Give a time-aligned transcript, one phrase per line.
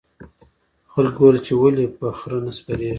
[0.91, 2.89] خلکو وویل چې ولې په خره نه سپریږې.